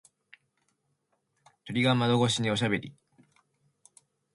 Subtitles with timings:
[1.67, 2.91] 鳥が窓越しにおしゃべり。